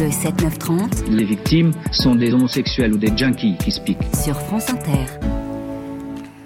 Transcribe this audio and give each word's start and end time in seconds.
Le 0.00 0.06
7-9-30. 0.06 1.10
Les 1.10 1.26
victimes 1.26 1.72
sont 1.92 2.14
des 2.14 2.32
homosexuels 2.32 2.94
ou 2.94 2.96
des 2.96 3.14
junkies 3.14 3.58
qui 3.62 3.70
se 3.70 3.82
piquent. 3.82 3.98
Sur 4.14 4.40
France 4.40 4.70
Inter. 4.70 5.04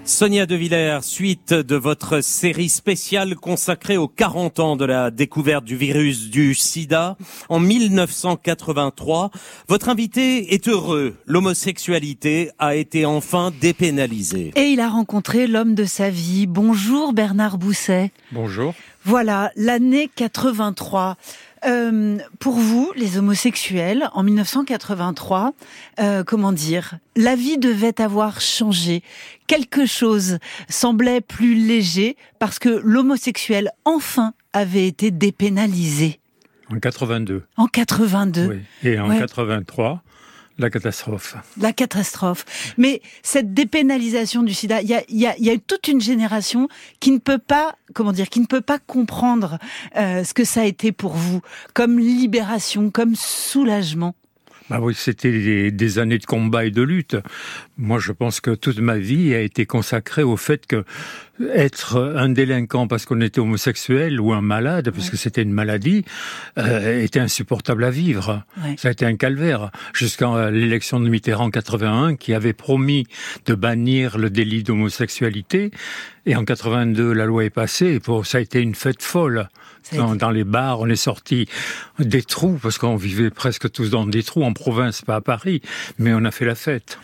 Sonia 0.03 0.45
De 0.45 0.55
Villers, 0.55 0.99
suite 1.03 1.53
de 1.53 1.75
votre 1.77 2.19
série 2.19 2.67
spéciale 2.67 3.35
consacrée 3.35 3.95
aux 3.95 4.09
40 4.09 4.59
ans 4.59 4.75
de 4.75 4.83
la 4.83 5.09
découverte 5.09 5.63
du 5.63 5.77
virus 5.77 6.29
du 6.29 6.53
sida 6.53 7.15
en 7.47 7.59
1983, 7.59 9.31
votre 9.69 9.87
invité 9.87 10.53
est 10.53 10.67
heureux. 10.67 11.15
L'homosexualité 11.25 12.51
a 12.59 12.75
été 12.75 13.05
enfin 13.05 13.53
dépénalisée. 13.61 14.51
Et 14.57 14.65
il 14.65 14.81
a 14.81 14.89
rencontré 14.89 15.47
l'homme 15.47 15.75
de 15.75 15.85
sa 15.85 16.09
vie. 16.09 16.45
Bonjour 16.45 17.13
Bernard 17.13 17.57
Bousset. 17.57 18.11
Bonjour. 18.33 18.75
Voilà, 19.05 19.51
l'année 19.55 20.09
83. 20.15 21.15
Euh, 21.67 22.17
pour 22.39 22.55
vous, 22.55 22.91
les 22.95 23.17
homosexuels, 23.17 24.09
en 24.13 24.23
1983, 24.23 25.53
euh, 25.99 26.23
comment 26.23 26.51
dire, 26.51 26.97
la 27.15 27.35
vie 27.35 27.57
devait 27.57 27.99
avoir 28.01 28.39
changé. 28.39 29.01
Quelque 29.47 29.85
chose 29.85 30.37
semblait 30.69 31.21
plus 31.21 31.55
léger 31.55 32.17
parce 32.39 32.59
que 32.59 32.69
l'homosexuel, 32.69 33.71
enfin, 33.83 34.33
avait 34.53 34.87
été 34.87 35.11
dépénalisé. 35.11 36.19
En 36.71 36.79
82. 36.79 37.43
En 37.57 37.67
82. 37.67 38.45
Oui. 38.47 38.59
Et 38.83 38.99
en 38.99 39.09
83, 39.09 40.01
la 40.57 40.69
catastrophe. 40.69 41.35
La 41.59 41.73
catastrophe. 41.73 42.45
Mais 42.77 43.01
cette 43.23 43.53
dépénalisation 43.53 44.43
du 44.43 44.53
sida, 44.53 44.81
il 44.81 44.89
y 44.89 44.93
a, 44.93 45.03
y, 45.09 45.25
a, 45.25 45.35
y 45.37 45.49
a, 45.49 45.57
toute 45.57 45.87
une 45.87 46.01
génération 46.01 46.69
qui 46.99 47.11
ne 47.11 47.17
peut 47.17 47.39
pas, 47.39 47.75
comment 47.93 48.13
dire, 48.13 48.29
qui 48.29 48.39
ne 48.39 48.45
peut 48.45 48.61
pas 48.61 48.79
comprendre 48.79 49.59
euh, 49.97 50.23
ce 50.23 50.33
que 50.33 50.43
ça 50.43 50.61
a 50.61 50.65
été 50.65 50.91
pour 50.91 51.13
vous, 51.13 51.41
comme 51.73 51.99
libération, 51.99 52.89
comme 52.89 53.15
soulagement. 53.15 54.15
Bah 54.69 54.79
oui, 54.81 54.95
c'était 54.95 55.31
des, 55.31 55.71
des, 55.71 55.99
années 55.99 56.17
de 56.17 56.25
combat 56.25 56.65
et 56.65 56.71
de 56.71 56.81
lutte. 56.81 57.17
Moi, 57.77 57.99
je 57.99 58.11
pense 58.11 58.41
que 58.41 58.51
toute 58.51 58.79
ma 58.79 58.97
vie 58.97 59.35
a 59.35 59.41
été 59.41 59.67
consacrée 59.67 60.23
au 60.23 60.37
fait 60.37 60.65
que 60.65 60.85
être 61.53 62.13
un 62.15 62.29
délinquant 62.29 62.87
parce 62.87 63.05
qu'on 63.05 63.21
était 63.21 63.39
homosexuel 63.39 64.19
ou 64.21 64.33
un 64.33 64.41
malade, 64.41 64.91
puisque 64.91 65.13
ouais. 65.13 65.19
c'était 65.19 65.41
une 65.41 65.51
maladie, 65.51 66.05
euh, 66.57 67.03
était 67.03 67.19
insupportable 67.19 67.83
à 67.83 67.89
vivre. 67.89 68.43
Ouais. 68.63 68.75
Ça 68.77 68.89
a 68.89 68.91
été 68.91 69.05
un 69.05 69.15
calvaire 69.15 69.71
jusqu'à 69.93 70.49
l'élection 70.49 70.99
de 70.99 71.09
Mitterrand 71.09 71.45
en 71.45 71.51
81, 71.51 72.15
qui 72.15 72.33
avait 72.33 72.53
promis 72.53 73.05
de 73.45 73.53
bannir 73.53 74.17
le 74.17 74.29
délit 74.29 74.63
d'homosexualité. 74.63 75.71
Et 76.25 76.35
en 76.35 76.43
82, 76.43 77.13
la 77.13 77.25
loi 77.25 77.45
est 77.45 77.49
passée. 77.49 77.93
Et 77.93 77.99
pour 77.99 78.25
ça 78.25 78.39
a 78.39 78.41
été 78.41 78.59
une 78.61 78.75
fête 78.75 79.03
folle. 79.03 79.47
Dans, 79.93 80.15
dans, 80.15 80.31
les 80.31 80.43
bars, 80.43 80.79
on 80.79 80.87
est 80.87 80.95
sorti 80.95 81.47
des 81.99 82.23
trous 82.23 82.57
parce 82.59 82.79
qu'on 82.79 82.95
vivait 82.95 83.29
presque 83.29 83.71
tous 83.71 83.91
dans 83.91 84.07
des 84.07 84.23
trous 84.23 84.43
en 84.43 84.51
province, 84.51 85.03
pas 85.03 85.17
à 85.17 85.21
Paris, 85.21 85.61
mais 85.99 86.11
on 86.15 86.25
a 86.25 86.31
fait 86.31 86.45
la 86.45 86.55
fête. 86.55 86.97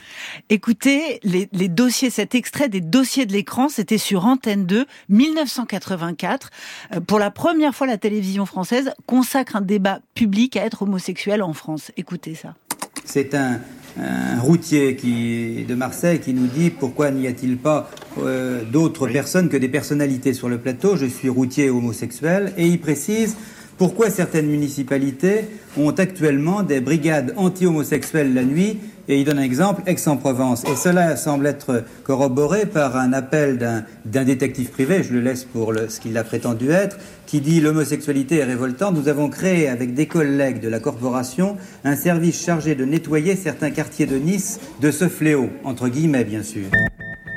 Écoutez, 0.49 1.19
les, 1.21 1.47
les 1.51 1.67
dossiers, 1.67 2.09
cet 2.09 2.33
extrait 2.33 2.69
des 2.69 2.81
dossiers 2.81 3.27
de 3.27 3.33
l'écran, 3.33 3.69
c'était 3.69 3.99
sur 3.99 4.20
Antenne 4.25 4.65
2, 4.65 4.85
1984. 5.09 6.49
Euh, 6.93 6.99
pour 6.99 7.19
la 7.19 7.31
première 7.31 7.75
fois, 7.75 7.87
la 7.87 7.97
télévision 7.97 8.45
française 8.45 8.91
consacre 9.05 9.55
un 9.55 9.61
débat 9.61 9.99
public 10.15 10.57
à 10.57 10.65
être 10.65 10.83
homosexuel 10.83 11.41
en 11.43 11.53
France. 11.53 11.91
Écoutez 11.97 12.35
ça. 12.35 12.55
C'est 13.03 13.33
un, 13.35 13.59
un 13.99 14.39
routier 14.39 14.95
qui, 14.95 15.65
de 15.67 15.75
Marseille 15.75 16.19
qui 16.19 16.33
nous 16.33 16.47
dit 16.47 16.69
pourquoi 16.69 17.11
n'y 17.11 17.27
a-t-il 17.27 17.57
pas 17.57 17.89
euh, 18.19 18.63
d'autres 18.63 19.07
oui. 19.07 19.13
personnes 19.13 19.49
que 19.49 19.57
des 19.57 19.69
personnalités 19.69 20.33
sur 20.33 20.49
le 20.49 20.57
plateau? 20.59 20.95
Je 20.95 21.05
suis 21.05 21.29
routier 21.29 21.69
homosexuel 21.69 22.53
et 22.57 22.67
il 22.67 22.79
précise 22.79 23.35
pourquoi 23.81 24.11
certaines 24.11 24.45
municipalités 24.45 25.45
ont 25.75 25.89
actuellement 25.89 26.61
des 26.61 26.81
brigades 26.81 27.33
anti-homosexuelles 27.35 28.31
la 28.31 28.43
nuit 28.43 28.77
et 29.07 29.17
il 29.17 29.25
donne 29.25 29.39
un 29.39 29.41
exemple, 29.41 29.81
Aix-en-Provence. 29.87 30.65
Et 30.65 30.75
cela 30.75 31.17
semble 31.17 31.47
être 31.47 31.83
corroboré 32.03 32.67
par 32.67 32.95
un 32.95 33.11
appel 33.11 33.57
d'un 34.05 34.23
détective 34.23 34.69
privé, 34.69 35.01
je 35.01 35.13
le 35.13 35.21
laisse 35.21 35.45
pour 35.45 35.73
ce 35.89 35.99
qu'il 35.99 36.15
a 36.19 36.23
prétendu 36.23 36.69
être, 36.69 36.99
qui 37.25 37.41
dit 37.41 37.59
l'homosexualité 37.59 38.37
est 38.37 38.43
révoltante. 38.43 38.93
Nous 38.93 39.07
avons 39.07 39.29
créé 39.29 39.67
avec 39.67 39.95
des 39.95 40.05
collègues 40.05 40.59
de 40.59 40.69
la 40.69 40.79
corporation 40.79 41.57
un 41.83 41.95
service 41.95 42.39
chargé 42.39 42.75
de 42.75 42.85
nettoyer 42.85 43.35
certains 43.35 43.71
quartiers 43.71 44.05
de 44.05 44.17
Nice 44.17 44.59
de 44.79 44.91
ce 44.91 45.07
fléau, 45.07 45.49
entre 45.63 45.87
guillemets 45.87 46.23
bien 46.23 46.43
sûr. 46.43 46.67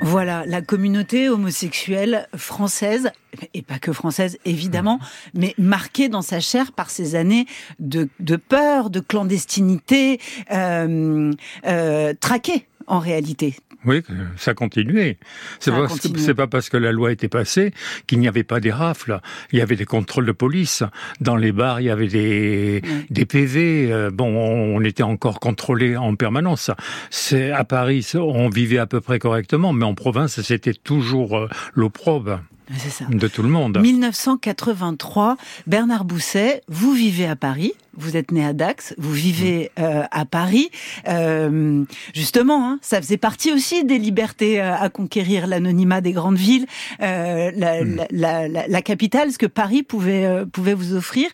Voilà, 0.03 0.45
la 0.47 0.61
communauté 0.61 1.29
homosexuelle 1.29 2.29
française, 2.37 3.11
et 3.55 3.63
pas 3.63 3.79
que 3.79 3.93
française 3.93 4.39
évidemment, 4.45 5.01
mais 5.33 5.55
marquée 5.59 6.09
dans 6.09 6.23
sa 6.23 6.41
chair 6.41 6.73
par 6.73 6.91
ces 6.91 7.15
années 7.15 7.47
de, 7.79 8.09
de 8.21 8.37
peur, 8.37 8.91
de 8.91 9.01
clandestinité, 9.01 10.21
euh, 10.51 11.33
euh, 11.67 12.13
traquée 12.21 12.67
en 12.87 12.99
réalité. 12.99 13.57
Oui, 13.85 14.03
ça 14.37 14.55
continuait. 14.55 15.19
C'est 15.61 15.71
pas, 15.71 15.87
pas 16.35 16.47
parce 16.47 16.69
que 16.69 16.77
la 16.77 16.93
loi 16.93 17.13
était 17.13 17.29
passée 17.29 17.73
qu'il 18.07 18.19
n'y 18.19 18.29
avait 18.29 18.45
pas 18.45 18.61
des 18.61 18.73
rafles. 18.73 19.21
Il 19.53 19.59
y 19.59 19.63
avait 19.63 19.77
des 19.77 19.85
contrôles 19.85 20.27
de 20.27 20.33
police. 20.33 20.83
Dans 21.21 21.37
les 21.37 21.53
bars, 21.53 21.81
il 21.81 21.85
y 21.85 21.91
avait 21.91 22.09
des, 22.09 22.83
oui. 22.83 23.07
des 23.11 23.27
PV. 23.27 24.11
Bon, 24.13 24.27
on 24.27 24.83
était 24.83 25.03
encore 25.03 25.41
contrôlé 25.41 25.97
en 25.97 26.15
permanence. 26.15 26.71
C'est 27.11 27.51
à 27.51 27.65
Paris, 27.65 28.07
on 28.15 28.49
vivait 28.49 28.79
à 28.79 28.87
peu 28.87 29.01
près 29.01 29.19
correctement, 29.19 29.73
mais 29.73 29.85
en 29.85 29.95
province, 29.95 30.41
c'était 30.43 30.75
toujours 30.75 31.37
euh, 31.37 31.49
l'opprobre. 31.75 32.41
C'est 32.79 32.91
ça. 32.91 33.05
De 33.09 33.29
tout 33.29 33.43
le 33.43 33.49
monde. 33.49 33.79
1983, 33.79 35.37
Bernard 35.67 36.05
Bousset, 36.05 36.63
vous 36.69 36.93
vivez 36.93 37.27
à 37.27 37.37
Paris, 37.37 37.75
vous 37.97 38.17
êtes 38.17 38.33
né 38.33 38.45
à 38.45 38.53
Dax, 38.53 38.95
vous 38.97 39.13
vivez 39.13 39.71
euh, 39.79 40.05
à 40.11 40.25
Paris. 40.25 40.71
Euh, 41.09 41.85
justement, 42.15 42.69
hein, 42.69 42.79
ça 42.81 43.01
faisait 43.01 43.19
partie 43.19 43.53
aussi 43.53 43.85
des 43.85 43.99
libertés 43.99 44.61
euh, 44.61 44.75
à 44.75 44.89
conquérir, 44.89 45.47
l'anonymat 45.47 46.01
des 46.01 46.13
grandes 46.13 46.37
villes, 46.37 46.67
euh, 47.03 47.51
la, 47.55 47.85
mm. 47.85 48.07
la, 48.11 48.49
la, 48.49 48.67
la, 48.67 48.83
capitale, 48.83 49.31
ce 49.31 49.39
que 49.39 49.47
Paris 49.47 49.83
pouvait, 49.83 50.25
euh, 50.25 50.47
pouvait 50.47 50.75
vous 50.75 50.95
offrir. 50.95 51.29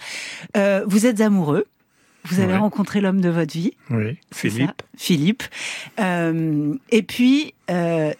Euh, 0.56 0.84
vous 0.86 1.06
êtes 1.06 1.20
amoureux. 1.20 1.66
Vous 2.24 2.41
avez 2.41 2.52
ouais. 2.52 2.58
rencontré 2.58 3.00
l'homme 3.00 3.22
de 3.22 3.30
votre 3.30 3.54
vie. 3.54 3.72
Oui, 3.88 4.18
Philippe. 4.30 4.66
Ça, 4.66 4.98
Philippe. 4.98 5.42
et 5.98 7.02
puis, 7.02 7.54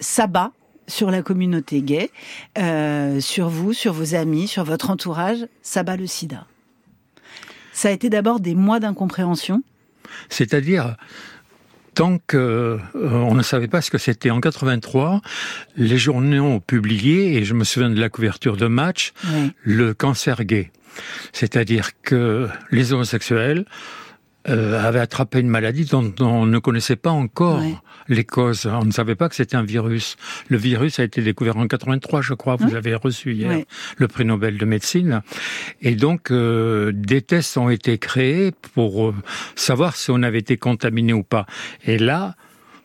ça 0.00 0.27
bat 0.27 0.53
sur 0.91 1.11
la 1.11 1.23
communauté 1.23 1.83
gay, 1.83 2.11
euh, 2.59 3.21
sur 3.21 3.49
vous, 3.49 3.73
sur 3.73 3.93
vos 3.93 4.15
amis, 4.15 4.49
sur 4.49 4.65
votre 4.65 4.91
entourage, 4.91 5.47
ça 5.62 5.83
bat 5.83 5.97
le 5.97 6.06
sida. 6.06 6.47
Ça 7.73 7.89
a 7.89 7.93
été 7.93 8.11
d'abord 8.11 8.41
des 8.41 8.55
mois 8.55 8.81
d'incompréhension. 8.81 9.62
C'est-à-dire, 10.28 10.97
tant 11.95 12.19
qu'on 12.19 12.37
euh, 12.37 13.34
ne 13.34 13.43
savait 13.43 13.69
pas 13.69 13.81
ce 13.81 13.91
que 13.91 13.99
c'était 13.99 14.31
en 14.31 14.41
83, 14.41 15.23
les 15.77 15.99
journaux 15.99 16.45
ont 16.45 16.61
publié, 16.61 17.37
et 17.37 17.45
je 17.45 17.55
me 17.55 17.65
souviens 17.65 17.91
de 17.91 18.01
la 18.01 18.09
couverture 18.09 18.57
de 18.57 18.67
match, 18.67 19.12
oui. 19.33 19.53
le 19.62 19.95
cancer 19.95 20.45
gay. 20.45 20.71
C'est-à-dire 21.33 21.91
que 22.03 22.49
les 22.71 22.93
homosexuels 22.93 23.65
euh, 24.49 24.83
avait 24.83 25.01
attrapé 25.01 25.41
une 25.41 25.49
maladie 25.49 25.84
dont, 25.84 26.15
on 26.21 26.47
ne 26.47 26.59
connaissait 26.59 26.97
pas 26.97 27.11
encore 27.11 27.61
ouais. 27.61 27.75
les 28.09 28.25
causes. 28.25 28.67
On 28.67 28.87
ne 28.87 28.91
savait 28.91 29.15
pas 29.15 29.28
que 29.28 29.34
c'était 29.34 29.56
un 29.56 29.62
virus. 29.62 30.17
Le 30.49 30.56
virus 30.56 30.99
a 30.99 31.05
été 31.05 31.21
découvert 31.21 31.59
en 31.59 31.67
83, 31.67 32.23
je 32.23 32.33
crois. 32.33 32.56
Vous 32.56 32.75
avez 32.75 32.95
reçu 32.95 33.34
hier 33.34 33.51
ouais. 33.51 33.67
le 33.99 34.09
prix 34.09 34.25
Nobel 34.25 34.56
de 34.56 34.65
médecine. 34.65 35.21
Et 35.83 35.95
donc, 35.95 36.31
euh, 36.31 36.91
des 36.95 37.21
tests 37.21 37.59
ont 37.59 37.69
été 37.69 37.99
créés 37.99 38.53
pour 38.75 39.09
euh, 39.09 39.15
savoir 39.56 39.95
si 39.95 40.11
on 40.11 40.23
avait 40.23 40.39
été 40.39 40.57
contaminé 40.57 41.12
ou 41.12 41.22
pas. 41.22 41.45
Et 41.84 41.99
là, 41.99 42.34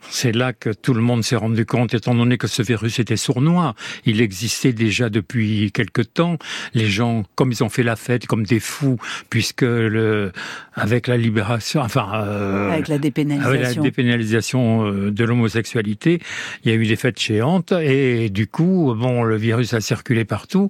c'est 0.10 0.32
là 0.32 0.54
que 0.54 0.70
tout 0.70 0.94
le 0.94 1.02
monde 1.02 1.24
s'est 1.24 1.36
rendu 1.36 1.66
compte, 1.66 1.94
étant 1.94 2.16
donné 2.16 2.38
que 2.38 2.48
ce 2.48 2.62
virus 2.62 3.00
était 3.00 3.18
sournois. 3.18 3.76
Il 4.06 4.22
existait 4.22 4.74
déjà 4.74 5.10
depuis 5.10 5.72
quelque 5.72 6.02
temps. 6.02 6.38
Les 6.74 6.88
gens, 6.88 7.24
comme 7.36 7.52
ils 7.52 7.64
ont 7.64 7.70
fait 7.70 7.84
la 7.84 7.96
fête, 7.96 8.28
comme 8.28 8.46
des 8.46 8.60
fous, 8.60 8.98
puisque 9.30 9.62
le, 9.62 10.32
avec 10.74 11.08
la 11.08 11.18
libération, 11.18 11.82
enfin, 11.82 12.10
euh, 12.16 12.72
avec 12.72 12.88
la 12.88 12.98
dépénalisation, 12.98 13.50
avec 13.50 13.76
la 13.76 13.82
dépénalisation 13.82 14.86
euh, 14.86 15.12
de 15.12 15.24
l'homosexualité, 15.24 16.20
il 16.64 16.72
y 16.72 16.74
a 16.74 16.78
eu 16.78 16.86
des 16.86 16.96
fêtes 16.96 17.20
géantes 17.20 17.72
et 17.72 18.30
du 18.30 18.48
coup, 18.48 18.94
bon, 18.98 19.24
le 19.24 19.36
virus 19.36 19.74
a 19.74 19.82
circulé 19.82 20.26
partout. 20.26 20.70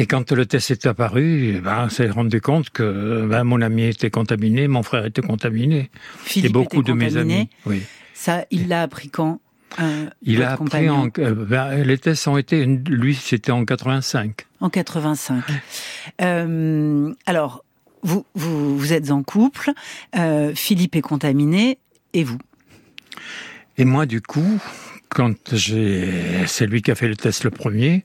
Et 0.00 0.06
quand 0.06 0.30
le 0.30 0.46
test 0.46 0.70
est 0.70 0.86
apparu, 0.86 1.60
ben, 1.62 1.86
on 1.86 1.88
s'est 1.88 2.08
rendu 2.08 2.40
compte 2.40 2.70
que 2.70 3.26
ben, 3.26 3.42
mon 3.42 3.60
ami 3.60 3.86
était 3.86 4.10
contaminé, 4.10 4.68
mon 4.68 4.84
frère 4.84 5.04
était 5.04 5.22
contaminé. 5.22 5.90
Philippe 6.22 6.50
et 6.50 6.52
beaucoup 6.52 6.84
de 6.84 6.92
mes 6.92 7.16
amis. 7.16 7.48
Oui. 7.66 7.82
Ça, 8.18 8.44
il 8.50 8.66
l'a 8.66 8.82
appris 8.82 9.10
quand 9.10 9.40
euh, 9.78 10.10
Il 10.22 10.42
a 10.42 10.54
appris 10.54 10.90
en. 10.90 11.06
Euh, 11.18 11.34
ben, 11.34 11.84
les 11.84 11.98
tests 11.98 12.26
ont 12.26 12.36
été. 12.36 12.66
Lui, 12.66 13.14
c'était 13.14 13.52
en 13.52 13.64
85. 13.64 14.44
En 14.60 14.70
85. 14.70 15.44
Euh, 16.20 17.14
alors, 17.26 17.64
vous, 18.02 18.26
vous, 18.34 18.76
vous, 18.76 18.92
êtes 18.92 19.12
en 19.12 19.22
couple. 19.22 19.70
Euh, 20.16 20.52
Philippe 20.52 20.96
est 20.96 21.00
contaminé. 21.00 21.78
Et 22.12 22.24
vous? 22.24 22.38
Et 23.76 23.84
moi, 23.84 24.04
du 24.04 24.20
coup, 24.20 24.60
quand 25.10 25.54
j'ai, 25.54 26.44
c'est 26.48 26.66
lui 26.66 26.82
qui 26.82 26.90
a 26.90 26.96
fait 26.96 27.06
le 27.06 27.14
test 27.14 27.44
le 27.44 27.52
premier. 27.52 28.04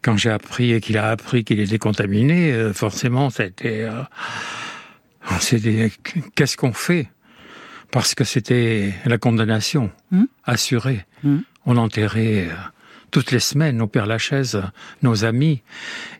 Quand 0.00 0.16
j'ai 0.16 0.30
appris 0.30 0.72
et 0.72 0.80
qu'il 0.80 0.96
a 0.96 1.10
appris 1.10 1.44
qu'il 1.44 1.60
était 1.60 1.78
contaminé, 1.78 2.72
forcément, 2.72 3.28
ça 3.28 3.42
a 3.42 3.46
été. 3.46 3.82
Euh, 3.82 4.04
qu'est-ce 6.34 6.56
qu'on 6.56 6.72
fait? 6.72 7.10
Parce 7.90 8.14
que 8.14 8.24
c'était 8.24 8.92
la 9.04 9.18
condamnation 9.18 9.90
hmm 10.10 10.24
assurée. 10.44 11.04
Hmm 11.22 11.38
On 11.66 11.76
enterrait 11.76 12.48
euh, 12.48 12.54
toutes 13.10 13.30
les 13.30 13.40
semaines 13.40 13.80
au 13.82 13.86
Père 13.86 14.06
Lachaise 14.06 14.62
nos 15.02 15.24
amis. 15.24 15.62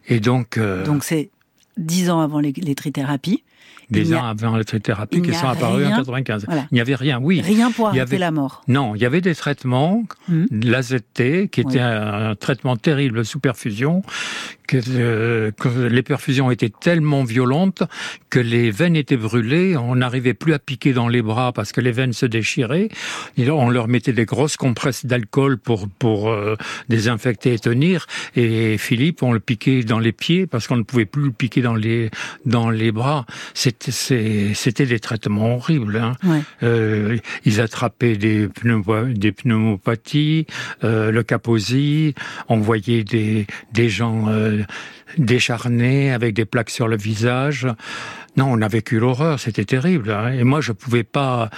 Et 0.09 0.21
donc... 0.21 0.57
Euh, 0.57 0.85
donc 0.85 1.05
c'est 1.05 1.31
dix 1.77 2.11
ans 2.11 2.21
avant 2.21 2.41
les, 2.41 2.53
les 2.53 2.75
trithérapies 2.75 3.43
des 3.91 4.15
ans 4.15 4.25
avant 4.25 4.57
la 4.57 4.65
trithérapie 4.65 5.23
qui 5.23 5.35
sont 5.35 5.49
apparus 5.49 5.87
en 5.87 5.97
95. 5.97 6.47
Il 6.49 6.75
n'y 6.75 6.81
avait 6.81 6.95
rien, 6.95 7.19
oui. 7.21 7.41
Rien 7.41 7.71
pour 7.71 7.89
arrêter 7.89 8.19
la 8.19 8.31
mort. 8.31 8.63
Non, 8.69 8.95
il 8.95 9.03
y 9.03 9.07
avait 9.07 9.21
des 9.21 9.35
traitements, 9.35 10.05
hmm. 10.29 10.47
l'AZT, 10.51 11.49
qui 11.51 11.61
était 11.61 11.81
un, 11.81 12.35
traitement 12.35 12.77
terrible 12.77 13.25
sous 13.25 13.41
perfusion, 13.41 14.03
euh, 14.75 15.51
que, 15.51 15.69
les 15.69 16.03
perfusions 16.03 16.51
étaient 16.51 16.71
tellement 16.71 17.25
violentes 17.25 17.83
que 18.29 18.39
les 18.39 18.71
veines 18.71 18.97
étaient 18.97 19.17
brûlées, 19.17 19.77
on 19.77 19.97
n'arrivait 19.97 20.35
plus 20.35 20.55
à 20.55 20.59
piquer 20.59 20.93
dans 20.93 21.09
les 21.09 21.23
bras 21.23 21.53
parce 21.53 21.73
que 21.73 21.81
les 21.81 21.91
veines 21.91 22.13
se 22.13 22.27
déchiraient. 22.27 22.89
on 23.39 23.71
leur 23.71 23.89
mettait 23.89 24.13
des 24.13 24.25
grosses 24.25 24.57
compresses 24.57 25.07
d'alcool 25.07 25.59
pour 25.59 25.89
pour 25.89 26.31
euh, 26.31 26.57
désinfecter 26.89 27.55
et 27.55 27.59
tenir. 27.59 28.07
Et 28.37 28.79
Philippe, 28.79 29.23
on 29.23 29.33
le 29.33 29.41
piquait 29.41 29.83
dans 29.83 29.99
les 29.99 30.13
pieds 30.13 30.47
parce 30.47 30.69
qu'on 30.69 30.77
ne 30.77 30.83
pouvait 30.83 31.05
plus 31.05 31.25
le 31.25 31.33
piquer 31.33 31.63
dans 31.63 31.75
les 31.75 32.11
dans 32.47 32.71
les 32.71 32.93
bras. 32.93 33.27
C'était 33.89 34.87
des 34.87 35.01
traitements 35.01 35.57
horribles. 35.57 35.97
Hein. 35.97 36.43
Euh, 36.63 37.17
ils 37.45 37.61
attrapaient 37.61 38.17
des, 38.17 38.49
des 39.15 39.33
pneumopathies, 39.33 40.47
le 40.83 41.21
caposi, 41.23 42.15
on 42.49 42.59
voyait 42.59 43.05
des 43.05 43.47
des 43.73 43.89
gens 43.89 44.27
décharné, 45.19 46.13
avec 46.13 46.35
des 46.35 46.45
plaques 46.45 46.71
sur 46.71 46.89
le 46.89 46.97
visage. 46.97 47.67
Non, 48.37 48.47
on 48.51 48.63
a 48.63 48.69
vécu 48.69 48.99
l'horreur, 48.99 49.41
c'était 49.41 49.65
terrible. 49.65 50.11
Hein. 50.11 50.33
Et 50.33 50.45
moi, 50.45 50.61
je 50.61 50.73
pouvais 50.73 51.03
pas 51.03 51.51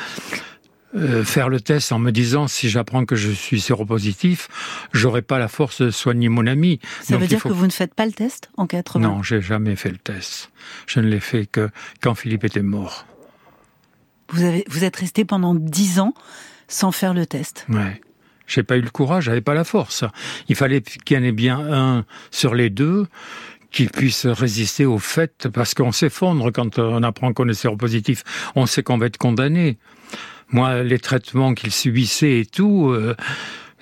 euh, 0.95 1.25
faire 1.25 1.49
le 1.49 1.61
test 1.61 1.93
en 1.93 1.99
me 1.99 2.11
disant 2.11 2.49
si 2.49 2.69
j'apprends 2.69 3.05
que 3.05 3.17
je 3.17 3.31
suis 3.31 3.61
séropositif, 3.61 4.49
j'aurai 4.93 5.23
pas 5.23 5.39
la 5.39 5.49
force 5.49 5.81
de 5.81 5.91
soigner 5.91 6.29
mon 6.29 6.47
ami. 6.47 6.81
Ça 7.03 7.17
veut 7.17 7.27
dire 7.27 7.43
que 7.43 7.49
vous 7.49 7.67
ne 7.67 7.73
faites 7.73 7.95
pas 7.95 8.07
le 8.07 8.13
test 8.13 8.51
en 8.57 8.67
80 8.67 9.01
Non, 9.01 9.23
j'ai 9.23 9.41
jamais 9.41 9.77
fait 9.77 9.91
le 9.91 9.99
test. 9.99 10.51
Je 10.87 11.01
ne 11.01 11.09
l'ai 11.09 11.21
fait 11.21 11.47
que 11.47 11.71
quand 12.01 12.15
Philippe 12.15 12.45
était 12.45 12.63
mort. 12.63 13.07
Vous 14.29 14.45
avez, 14.45 14.65
vous 14.69 14.85
êtes 14.85 14.97
resté 14.97 15.25
pendant 15.25 15.55
dix 15.55 15.99
ans 15.99 16.15
sans 16.69 16.93
faire 16.93 17.15
le 17.15 17.27
test. 17.27 17.67
Ouais. 17.69 18.01
J'ai 18.47 18.63
pas 18.63 18.77
eu 18.77 18.83
le 18.83 18.91
courage, 18.91 19.25
j'avais 19.25 19.41
pas 19.41 19.55
la 19.55 19.65
force. 19.65 20.05
Il 20.49 20.57
fallait 20.57 20.83
qu'il 20.83 21.17
y 21.17 21.21
en 21.21 21.23
ait 21.23 21.33
bien 21.33 21.59
un 21.59 22.05
sur 22.31 22.55
les 22.55 22.71
deux 22.71 23.07
qui 23.71 23.87
puisse 23.87 24.27
résister 24.27 24.85
au 24.85 24.99
fait, 24.99 25.49
parce 25.49 25.73
qu'on 25.73 25.93
s'effondre 25.93 26.53
quand 26.53 26.79
on 26.79 27.03
apprend 27.03 27.33
qu'on 27.33 27.49
est 27.49 27.55
séropositif. 27.55 28.23
On 28.55 28.67
sait 28.67 28.83
qu'on 28.83 28.99
va 28.99 29.07
être 29.07 29.17
condamné. 29.17 29.79
Moi, 30.53 30.83
les 30.83 30.99
traitements 30.99 31.55
qu'il 31.55 31.73
subissait 31.73 32.41
et 32.41 32.47
tout, 32.47 32.91
euh, 32.91 33.17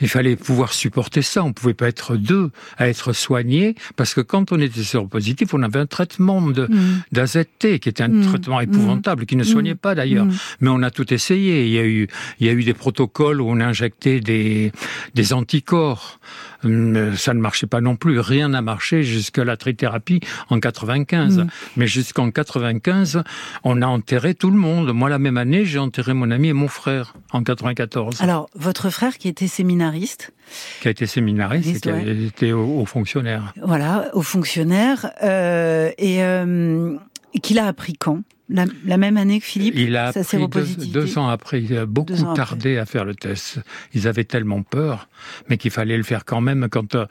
il 0.00 0.08
fallait 0.08 0.37
pouvoir 0.37 0.72
supporter 0.72 1.22
ça. 1.22 1.44
On 1.44 1.52
pouvait 1.52 1.75
pas 1.75 1.88
être 1.88 2.17
deux 2.17 2.50
à 2.78 2.88
être 2.88 3.12
soignés 3.12 3.75
parce 3.96 4.14
que 4.14 4.20
quand 4.20 4.52
on 4.52 4.61
était 4.61 4.82
séropositif, 4.82 5.52
on 5.52 5.62
avait 5.62 5.78
un 5.78 5.87
traitement 5.87 6.40
de 6.43 6.67
mm. 6.67 7.02
d'AZT 7.12 7.78
qui 7.81 7.88
était 7.88 8.02
un 8.02 8.08
mm. 8.08 8.26
traitement 8.26 8.58
mm. 8.61 8.62
épouvantable 8.62 9.26
qui 9.26 9.37
ne 9.37 9.44
soignait 9.44 9.75
pas 9.75 9.94
d'ailleurs. 9.94 10.26
Mais 10.61 10.70
on 10.70 10.82
a 10.82 10.90
tout 10.90 11.12
essayé. 11.12 11.67
Il 11.67 11.72
y 11.72 11.78
a 11.78 11.84
eu 11.84 12.08
il 12.38 12.46
y 12.46 12.50
a 12.50 12.52
eu 12.52 12.64
des 12.64 12.75
protocoles 12.75 13.40
où 13.40 13.49
on 13.49 13.61
injectait 13.61 14.20
des 14.20 14.73
des 15.14 15.32
anticorps. 15.32 16.19
Hum, 16.65 17.17
ça 17.17 17.35
ne 17.35 17.41
marchait 17.41 17.67
pas 17.67 17.81
non 17.81 17.97
plus. 17.97 18.21
Rien 18.21 18.51
n'a 18.51 18.62
marché 18.62 19.03
jusqu'à 19.03 19.45
la 19.45 19.57
trithérapie 19.57 20.21
en 20.49 20.61
95. 20.61 21.39
Mm. 21.39 21.47
Mais 21.77 21.87
jusqu'en 21.87 22.31
95, 22.31 23.23
on 23.65 23.83
a 23.83 23.87
enterré 23.87 24.35
tout 24.35 24.51
le 24.51 24.59
monde. 24.59 24.93
Moi, 24.93 25.09
la 25.09 25.19
même 25.19 25.37
année, 25.37 25.65
j'ai 25.65 25.79
enterré 25.79 26.15
mon 26.15 26.31
ami 26.31 26.49
et 26.49 26.53
mon 26.53 26.69
frère 26.69 27.15
en 27.33 27.43
94. 27.43 28.21
Alors, 28.23 28.49
votre 28.55 28.91
frère 28.91 29.19
qui 29.19 29.29
était 29.29 29.49
séminariste 29.49 30.33
qui 30.81 30.89
a 30.89 30.91
été 30.91 31.07
séminariste 31.07 31.77
et 31.77 31.81
qui 31.81 31.91
a 31.91 31.99
été 32.01 32.53
au, 32.53 32.85
fonctionnaire. 32.85 33.55
Voilà, 33.62 34.11
au 34.15 34.23
fonctionnaire. 34.23 35.11
Euh, 35.23 35.91
et 35.99 36.23
euh, 36.23 36.97
qu'il 37.43 37.59
a 37.59 37.67
appris 37.67 37.95
quand? 37.95 38.23
La, 38.50 38.97
même 38.97 39.17
année 39.17 39.41
que 39.41 39.47
Philippe 39.47 39.75
Il 39.76 39.97
a 39.97 40.08
appris 40.08 40.76
deux, 40.93 41.19
ans 41.19 41.29
après. 41.29 41.62
Il 41.62 41.76
a 41.76 41.87
beaucoup 41.87 42.35
tardé 42.35 42.79
à 42.79 42.87
faire 42.87 43.05
le 43.05 43.14
test. 43.14 43.61
Ils 43.94 44.08
avaient 44.08 44.25
tellement 44.25 44.62
peur, 44.62 45.08
mais 45.49 45.56
qu'il 45.56 45.70
fallait 45.70 45.97
le 45.97 46.02
faire 46.02 46.25
quand 46.25 46.41
même 46.41 46.69
quand 46.70 46.94
euh, 46.94 47.06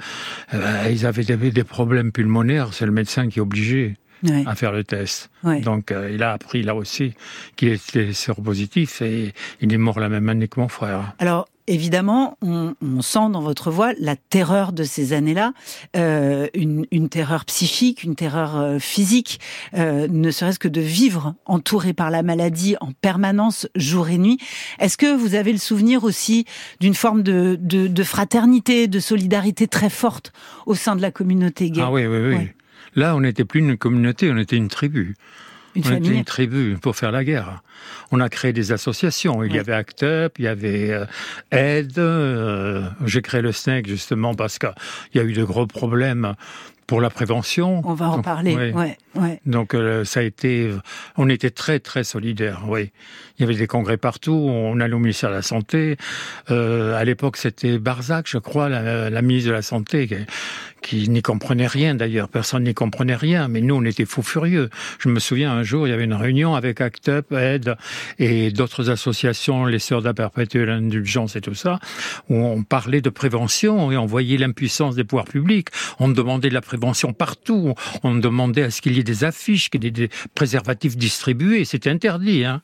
ils 0.90 1.06
avaient 1.06 1.24
des, 1.24 1.64
problèmes 1.64 2.12
pulmonaires. 2.12 2.74
C'est 2.74 2.86
le 2.86 2.92
médecin 2.92 3.30
qui 3.30 3.40
est 3.40 3.42
obligé. 3.42 3.98
à 4.46 4.54
faire 4.54 4.74
le 4.74 4.84
test. 4.84 5.32
Donc 5.64 5.92
euh, 5.92 6.12
il 6.14 6.24
a 6.24 6.34
appris 6.34 6.62
là 6.62 6.76
aussi 6.76 7.14
qu'il 7.56 7.70
était 7.70 8.12
séropositif 8.12 9.02
et 9.02 9.34
il 9.62 9.74
est 9.74 9.78
mort 9.78 9.98
la 10.02 10.10
même 10.10 10.28
année 10.28 10.50
que 10.50 10.60
mon 10.60 10.68
frère. 10.68 11.14
Alors 11.20 11.48
évidemment, 11.70 12.38
on, 12.42 12.74
sent 13.02 13.30
dans 13.32 13.42
votre 13.42 13.72
voix 13.72 13.94
la 14.00 14.16
terreur 14.16 14.74
de 14.74 14.84
ces 14.84 15.14
années-là, 15.14 15.54
euh, 15.96 16.48
une, 16.54 17.10
terreur 17.10 17.46
psychique, 17.46 18.04
une 18.04 18.16
terreur 18.16 18.58
euh, 18.58 18.80
physique, 18.80 19.40
euh, 19.76 20.08
ne 20.10 20.32
serait-ce 20.32 20.60
que 20.60 20.68
de 20.68 20.82
vivre 20.82 21.36
entouré 21.46 21.94
par 21.94 22.10
la 22.10 22.24
maladie 22.24 22.76
en 22.82 22.92
permanence, 22.92 23.68
jour 23.76 24.10
et 24.10 24.18
nuit. 24.18 24.40
Est-ce 24.80 24.98
que 24.98 25.16
vous 25.16 25.36
avez 25.36 25.52
le 25.52 25.60
souvenir 25.60 26.04
aussi 26.04 26.46
d'une 26.80 26.96
forme 26.96 27.24
de, 27.24 28.04
fraternité, 28.04 28.88
de 28.88 29.00
solidarité 29.00 29.68
très 29.68 29.90
forte 29.90 30.34
au 30.66 30.76
sein 30.76 30.96
de 30.96 31.02
la 31.02 31.12
communauté 31.12 31.70
gay 31.70 31.82
Ah 31.84 31.92
oui, 31.92 32.06
oui, 32.06 32.36
oui. 32.36 32.50
Là, 32.96 33.16
on 33.16 33.22
n'était 33.22 33.46
plus 33.46 33.60
une 33.60 33.78
communauté, 33.78 34.32
on 34.32 34.38
était 34.38 34.58
une 34.58 34.68
tribu. 34.68 35.16
Une 35.76 35.84
on 35.86 35.96
était 35.96 36.10
une 36.10 36.26
tribu 36.26 36.78
pour 36.82 36.96
faire 36.96 37.12
la 37.12 37.24
guerre. 37.24 37.62
On 38.12 38.20
a 38.20 38.30
créé 38.30 38.54
des 38.54 38.72
associations. 38.72 39.44
Il 39.44 39.54
y 39.54 39.60
avait 39.60 39.74
ACT 39.74 40.04
UP, 40.04 40.40
il 40.40 40.46
y 40.46 40.48
avait 40.48 40.92
euh, 40.92 41.06
Aide. 41.52 41.98
Euh, 41.98 42.90
j'ai 43.06 43.22
créé 43.22 43.42
le 43.42 43.52
SNEC 43.52 43.88
justement 43.88 44.34
parce 44.34 44.60
qu'il 44.60 44.72
y 45.16 45.20
a 45.20 45.24
eu 45.24 45.34
de 45.34 45.44
gros 45.44 45.68
problèmes 45.68 46.36
pour 46.90 47.02
la 47.02 47.12
prévention. 47.12 47.84
On 47.86 47.94
va 47.94 48.10
en 48.10 48.24
parler. 48.24 48.56
Ouais. 48.56 48.98
Ouais, 49.16 49.40
Donc 49.46 49.76
euh, 49.76 50.06
ça 50.06 50.22
a 50.22 50.24
été, 50.24 50.72
on 51.18 51.30
était 51.30 51.52
très 51.52 51.80
très 51.80 52.04
solidaires. 52.04 52.64
Oui, 52.68 52.92
il 53.38 53.42
y 53.42 53.46
avait 53.46 53.56
des 53.56 53.68
congrès 53.68 53.98
partout. 53.98 54.34
On 54.34 54.80
allait 54.80 54.94
au 54.96 55.00
ministère 55.00 55.30
de 55.30 55.36
la 55.36 55.44
santé. 55.44 55.98
Euh, 56.50 56.96
à 56.96 57.04
l'époque, 57.04 57.38
c'était 57.38 57.78
Barzac, 57.78 58.28
je 58.28 58.40
crois, 58.40 58.70
la, 58.70 59.12
la 59.12 59.22
ministre 59.22 59.50
de 59.50 59.54
la 59.54 59.62
santé, 59.62 60.08
qui 60.82 61.10
n'y 61.10 61.22
comprenait 61.22 61.68
rien 61.68 61.96
d'ailleurs, 61.96 62.30
personne 62.30 62.64
n'y 62.64 62.74
comprenait 62.74 63.16
rien, 63.16 63.48
mais 63.48 63.62
nous 63.62 63.76
on 63.76 63.84
était 63.84 64.06
fous 64.06 64.24
furieux. 64.24 64.70
Je 65.00 65.10
me 65.10 65.20
souviens 65.20 65.52
un 65.52 65.64
jour, 65.64 65.88
il 65.88 65.92
y 65.92 65.94
avait 65.94 66.06
une 66.06 66.14
réunion 66.14 66.56
avec 66.56 66.82
ACT 66.82 67.10
UP, 67.10 67.34
Aide 67.34 67.76
et 68.18 68.52
d'autres 68.52 68.90
associations, 68.90 69.66
les 69.66 69.80
Sœurs 69.80 70.02
de 70.02 70.08
la 70.08 70.14
Perpétuelle 70.14 70.70
Indulgence 70.70 71.36
et 71.36 71.42
tout 71.42 71.56
ça, 71.56 71.80
où 72.30 72.36
on 72.36 72.64
parlait 72.64 73.02
de 73.02 73.10
prévention 73.10 73.92
et 73.92 73.98
on 73.98 74.06
voyait 74.06 74.38
l'impuissance 74.38 74.96
des 74.96 75.04
pouvoirs 75.04 75.26
publics. 75.26 75.70
On 76.00 76.10
demandait 76.10 76.50
de 76.50 76.54
la 76.54 76.62
prévention 76.62 76.79
partout, 77.14 77.74
on 78.04 78.16
demandait 78.16 78.64
à 78.64 78.72
ce 78.72 78.82
qu'il 78.82 78.94
y 78.94 79.00
ait 79.00 79.04
des 79.04 79.24
affiches, 79.24 79.70
qu'il 79.70 79.84
y 79.84 79.88
ait 79.88 79.92
des 79.92 80.10
préservatifs 80.36 80.98
distribués, 80.98 81.66
c'était 81.66 81.90
interdit. 81.90 82.46
Hein 82.46 82.62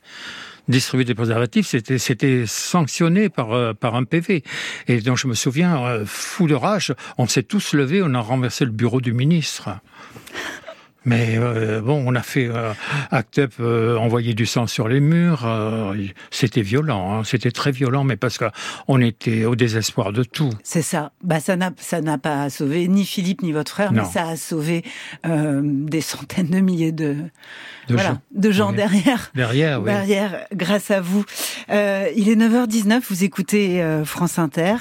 distribuer 0.67 1.05
des 1.05 1.15
préservatifs, 1.15 1.67
c'était 1.97 2.45
sanctionné 2.47 3.29
par 3.29 3.53
euh, 3.53 3.73
un 3.81 4.03
PV. 4.03 4.43
Et 4.87 5.01
donc 5.01 5.17
je 5.17 5.27
me 5.27 5.35
souviens, 5.35 5.83
euh, 5.85 6.05
fou 6.05 6.47
de 6.47 6.55
rage, 6.55 6.93
on 7.17 7.27
s'est 7.27 7.43
tous 7.43 7.73
levés, 7.73 8.01
on 8.03 8.13
a 8.13 8.19
renversé 8.19 8.65
le 8.65 8.71
bureau 8.71 9.01
du 9.01 9.13
ministre. 9.13 9.69
Mais 11.05 11.35
euh, 11.37 11.81
bon, 11.81 12.03
on 12.05 12.15
a 12.15 12.21
fait 12.21 12.47
euh, 12.47 12.73
Act 13.11 13.39
Up, 13.39 13.53
euh, 13.59 13.95
envoyer 13.97 14.33
du 14.33 14.45
sang 14.45 14.67
sur 14.67 14.87
les 14.87 14.99
murs. 14.99 15.43
Euh, 15.45 15.95
c'était 16.31 16.61
violent, 16.61 17.13
hein, 17.13 17.23
c'était 17.23 17.51
très 17.51 17.71
violent, 17.71 18.03
mais 18.03 18.15
parce 18.15 18.39
qu'on 18.39 19.01
était 19.01 19.45
au 19.45 19.55
désespoir 19.55 20.11
de 20.11 20.23
tout. 20.23 20.49
C'est 20.63 20.81
ça. 20.81 21.11
Bah 21.23 21.39
ça 21.39 21.55
n'a 21.55 21.71
ça 21.77 22.01
n'a 22.01 22.17
pas 22.17 22.49
sauvé 22.49 22.87
ni 22.87 23.05
Philippe 23.05 23.43
ni 23.43 23.51
votre 23.51 23.71
frère, 23.71 23.91
mais 23.91 24.03
ça 24.05 24.27
a 24.29 24.35
sauvé 24.35 24.83
des 25.23 26.01
centaines 26.01 26.49
de 26.49 26.59
milliers 26.59 26.91
de 26.91 27.15
de 27.87 27.93
voilà, 27.93 28.09
gens, 28.09 28.21
de 28.33 28.51
gens 28.51 28.71
derrière. 28.71 29.31
Derrière, 29.35 29.79
oui. 29.79 29.85
Derrière, 29.85 30.47
grâce 30.53 30.89
à 30.89 31.01
vous. 31.01 31.23
il 31.69 32.29
est 32.29 32.35
9h19, 32.35 33.01
vous 33.09 33.23
écoutez 33.23 33.83
France 34.05 34.39
Inter. 34.39 34.75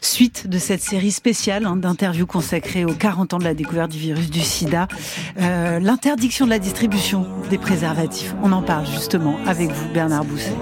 Suite 0.00 0.46
de 0.46 0.58
cette 0.58 0.82
série 0.82 1.10
spéciale 1.10 1.66
hein, 1.66 1.76
d'interviews 1.76 2.26
consacrées 2.26 2.84
aux 2.84 2.94
40 2.94 3.34
ans 3.34 3.38
de 3.38 3.44
la 3.44 3.54
découverte 3.54 3.90
du 3.90 3.98
virus 3.98 4.30
du 4.30 4.40
sida. 4.40 4.86
Euh, 5.40 5.63
l'interdiction 5.80 6.44
de 6.44 6.50
la 6.50 6.58
distribution 6.58 7.26
des 7.50 7.58
préservatifs. 7.58 8.34
On 8.42 8.52
en 8.52 8.62
parle 8.62 8.86
justement 8.86 9.38
avec 9.46 9.70
vous, 9.70 9.92
Bernard 9.92 10.24
Bousset. 10.24 10.56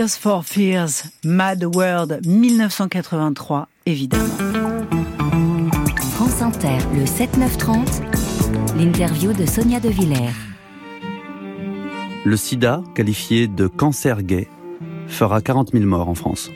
Tears 0.00 0.16
for 0.16 0.42
Fears, 0.42 1.04
Mad 1.24 1.62
World, 1.62 2.20
1983, 2.24 3.68
évidemment. 3.84 4.24
France 6.12 6.40
Inter, 6.40 6.78
le 6.94 7.04
7-9-30, 7.04 8.00
l'interview 8.78 9.34
de 9.34 9.44
Sonia 9.44 9.78
De 9.78 9.90
Villers. 9.90 10.32
Le 12.24 12.36
sida, 12.38 12.82
qualifié 12.94 13.46
de 13.46 13.66
cancer 13.66 14.22
gay, 14.22 14.48
fera 15.06 15.42
40 15.42 15.72
000 15.72 15.84
morts 15.84 16.08
en 16.08 16.14
France. 16.14 16.50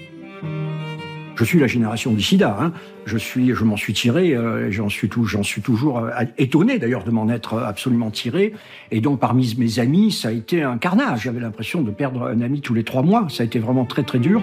Je 1.37 1.45
suis 1.45 1.59
la 1.59 1.67
génération 1.67 2.13
du 2.13 2.23
sida. 2.23 2.57
Hein. 2.61 2.73
Je 3.07 3.19
suis, 3.19 3.55
je 3.55 3.65
m'en 3.65 3.77
suis 3.77 3.93
tiré. 3.93 4.35
Euh, 4.35 4.71
j'en 4.71 4.89
suis 4.89 5.09
tout, 5.09 5.27
suis 5.43 5.63
toujours 5.63 5.99
euh, 5.99 6.11
étonné 6.39 6.79
d'ailleurs 6.79 7.05
de 7.05 7.11
m'en 7.11 7.29
être 7.29 7.59
absolument 7.59 8.11
tiré. 8.11 8.53
Et 8.91 9.01
donc 9.01 9.21
parmi 9.21 9.55
mes 9.59 9.79
amis, 9.79 10.13
ça 10.13 10.29
a 10.29 10.33
été 10.33 10.63
un 10.63 10.79
carnage. 10.79 11.23
J'avais 11.23 11.41
l'impression 11.41 11.83
de 11.83 11.91
perdre 11.91 12.29
un 12.29 12.41
ami 12.41 12.61
tous 12.61 12.75
les 12.75 12.85
trois 12.85 13.03
mois. 13.03 13.27
Ça 13.29 13.43
a 13.43 13.47
été 13.47 13.59
vraiment 13.59 13.85
très 13.85 14.05
très 14.05 14.19
dur. 14.19 14.43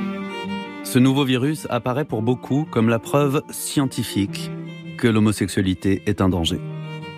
Ce 0.84 1.00
nouveau 1.00 1.24
virus 1.24 1.68
apparaît 1.70 2.06
pour 2.06 2.22
beaucoup 2.22 2.68
comme 2.70 2.90
la 2.90 3.00
preuve 3.00 3.42
scientifique 3.50 4.52
que 4.98 5.08
l'homosexualité 5.08 6.02
est 6.06 6.22
un 6.22 6.30
danger. 6.30 6.60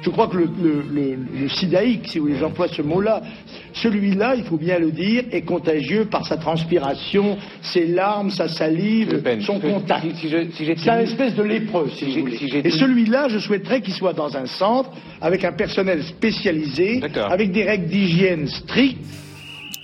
Je 0.04 0.10
crois 0.10 0.28
que 0.28 0.38
le, 0.38 0.50
le, 0.62 1.18
le, 1.42 1.50
sidaïque, 1.50 2.10
si 2.10 2.20
vous 2.20 2.26
voulez, 2.26 2.38
j'emploie 2.38 2.68
ce 2.68 2.82
mot-là, 2.82 3.22
celui-là, 3.74 4.36
il 4.36 4.44
faut 4.44 4.58
bien 4.58 4.78
le 4.78 4.92
dire, 4.92 5.24
est 5.32 5.44
contagieux 5.44 6.06
par 6.06 6.26
sa 6.28 6.38
transpiration, 6.38 7.38
ses 7.62 7.88
larmes, 7.88 8.30
sa 8.30 8.48
salive, 8.48 9.24
son 9.42 9.60
contact. 9.60 10.06
c'est 10.54 10.90
un 10.90 11.00
espèce 11.00 11.36
de 11.36 11.44
lépreux, 11.44 11.90
si, 11.96 12.06
vous 12.06 12.22
voulez. 12.22 12.62
Et 12.66 12.70
celui-là, 12.70 13.30
je 13.30 13.40
souhaiterais 13.40 13.82
qu'il 13.82 13.94
soit 13.94 14.14
dans 14.14 14.36
un 14.36 14.46
centre, 14.46 14.92
avec 15.22 15.46
un 15.46 15.54
personnel 15.54 16.04
spécialisé, 16.04 17.02
avec 17.30 17.52
des 17.52 17.64
règles 17.64 17.88
d'hygiène 17.88 18.48
strictes, 18.48 19.06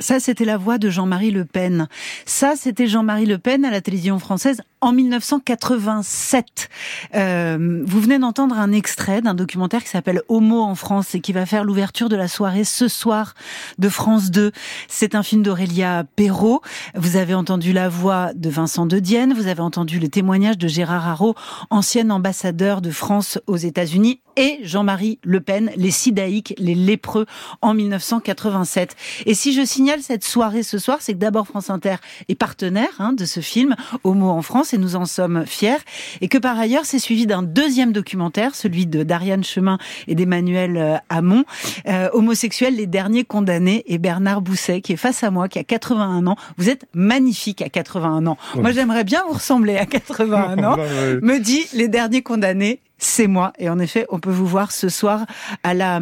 ça, 0.01 0.21
c'était 0.21 0.45
la 0.45 0.55
voix 0.55 0.77
de 0.77 0.89
Jean-Marie 0.89 1.31
Le 1.31 1.43
Pen. 1.43 1.89
Ça, 2.25 2.53
c'était 2.55 2.87
Jean-Marie 2.87 3.25
Le 3.25 3.37
Pen 3.37 3.65
à 3.65 3.69
la 3.69 3.81
télévision 3.81 4.17
française 4.17 4.61
en 4.81 4.93
1987. 4.93 6.69
Euh, 7.15 7.83
vous 7.85 7.99
venez 7.99 8.19
d'entendre 8.19 8.57
un 8.57 8.71
extrait 8.71 9.21
d'un 9.21 9.33
documentaire 9.33 9.83
qui 9.83 9.89
s'appelle 9.89 10.21
Homo 10.27 10.61
en 10.61 10.75
France 10.75 11.15
et 11.15 11.19
qui 11.19 11.33
va 11.33 11.45
faire 11.45 11.63
l'ouverture 11.63 12.09
de 12.09 12.15
la 12.15 12.27
soirée 12.27 12.63
ce 12.63 12.87
soir 12.87 13.33
de 13.77 13.89
France 13.89 14.31
2. 14.31 14.51
C'est 14.87 15.15
un 15.15 15.23
film 15.23 15.43
d'Aurélia 15.43 16.05
Perrault. 16.15 16.61
Vous 16.95 17.17
avez 17.17 17.33
entendu 17.33 17.73
la 17.73 17.89
voix 17.89 18.33
de 18.33 18.49
Vincent 18.49 18.85
de 18.85 18.99
Dienne. 18.99 19.33
Vous 19.33 19.47
avez 19.47 19.61
entendu 19.61 19.99
le 19.99 20.07
témoignage 20.07 20.57
de 20.57 20.67
Gérard 20.67 21.07
Haro, 21.07 21.35
ancien 21.69 22.09
ambassadeur 22.09 22.81
de 22.81 22.91
France 22.91 23.39
aux 23.47 23.57
États-Unis 23.57 24.21
et 24.39 24.59
Jean-Marie 24.63 25.19
Le 25.23 25.41
Pen, 25.41 25.69
les 25.75 25.91
sidaïques, 25.91 26.53
les 26.57 26.75
lépreux 26.75 27.25
en 27.61 27.73
1987. 27.73 28.95
Et 29.25 29.33
si 29.33 29.53
je 29.53 29.65
signale 29.65 30.01
cette 30.01 30.23
soirée 30.23 30.63
ce 30.63 30.77
soir, 30.77 30.99
c'est 31.01 31.13
que 31.13 31.17
d'abord 31.17 31.45
France 31.45 31.69
Inter 31.69 31.95
est 32.29 32.35
partenaire 32.35 32.89
hein, 32.99 33.11
de 33.11 33.25
ce 33.25 33.41
film 33.41 33.75
Homo 34.05 34.29
en 34.29 34.41
France 34.41 34.68
et 34.73 34.77
nous 34.77 34.95
en 34.95 35.05
sommes 35.05 35.45
fiers. 35.45 35.77
Et 36.21 36.27
que 36.27 36.37
par 36.37 36.59
ailleurs, 36.59 36.85
c'est 36.85 36.99
suivi 36.99 37.25
d'un 37.25 37.43
deuxième 37.43 37.91
documentaire, 37.91 38.55
celui 38.55 38.85
de 38.85 39.03
Dariane 39.03 39.43
Chemin 39.43 39.77
et 40.07 40.15
d'Emmanuel 40.15 40.77
euh, 40.77 40.97
Hamon, 41.09 41.43
euh, 41.87 42.09
homosexuels, 42.13 42.75
les 42.75 42.87
derniers 42.87 43.23
condamnés, 43.23 43.83
et 43.87 43.97
Bernard 43.97 44.41
Bousset 44.41 44.81
qui 44.81 44.93
est 44.93 44.97
face 44.97 45.23
à 45.23 45.31
moi, 45.31 45.47
qui 45.47 45.59
a 45.59 45.63
81 45.63 46.27
ans. 46.27 46.35
Vous 46.57 46.69
êtes 46.69 46.85
magnifique 46.93 47.61
à 47.61 47.69
81 47.69 48.27
ans. 48.27 48.37
Moi, 48.55 48.71
j'aimerais 48.71 49.03
bien 49.03 49.23
vous 49.27 49.33
ressembler 49.33 49.77
à 49.77 49.85
81 49.85 50.63
ans. 50.63 50.77
Me 51.21 51.39
dit 51.39 51.65
les 51.73 51.87
derniers 51.87 52.21
condamnés 52.21 52.79
c'est 52.99 53.27
moi. 53.27 53.53
Et 53.57 53.69
en 53.69 53.79
effet, 53.79 54.05
on 54.09 54.19
peut 54.19 54.29
vous 54.29 54.45
voir 54.45 54.71
ce 54.71 54.89
soir 54.89 55.25
à 55.63 55.73
la 55.73 56.01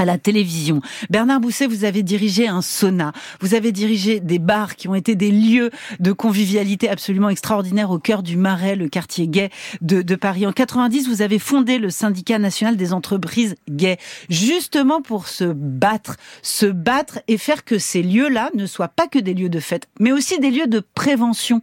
à 0.00 0.06
la 0.06 0.16
télévision. 0.16 0.80
Bernard 1.10 1.40
Bousset, 1.40 1.66
vous 1.66 1.84
avez 1.84 2.02
dirigé 2.02 2.48
un 2.48 2.62
sauna, 2.62 3.12
vous 3.40 3.54
avez 3.54 3.70
dirigé 3.70 4.18
des 4.18 4.38
bars 4.38 4.74
qui 4.74 4.88
ont 4.88 4.94
été 4.94 5.14
des 5.14 5.30
lieux 5.30 5.70
de 5.98 6.12
convivialité 6.12 6.88
absolument 6.88 7.28
extraordinaires 7.28 7.90
au 7.90 7.98
cœur 7.98 8.22
du 8.22 8.38
Marais, 8.38 8.76
le 8.76 8.88
quartier 8.88 9.28
gay 9.28 9.50
de, 9.82 10.14
Paris. 10.14 10.46
En 10.46 10.52
90, 10.52 11.06
vous 11.06 11.20
avez 11.20 11.38
fondé 11.38 11.78
le 11.78 11.90
syndicat 11.90 12.38
national 12.38 12.78
des 12.78 12.94
entreprises 12.94 13.56
gays, 13.68 13.98
justement 14.30 15.02
pour 15.02 15.28
se 15.28 15.44
battre, 15.44 16.16
se 16.40 16.64
battre 16.64 17.20
et 17.28 17.36
faire 17.36 17.62
que 17.64 17.78
ces 17.78 18.02
lieux-là 18.02 18.48
ne 18.54 18.64
soient 18.64 18.88
pas 18.88 19.06
que 19.06 19.18
des 19.18 19.34
lieux 19.34 19.50
de 19.50 19.60
fête, 19.60 19.86
mais 19.98 20.12
aussi 20.12 20.38
des 20.38 20.50
lieux 20.50 20.66
de 20.66 20.82
prévention. 20.94 21.60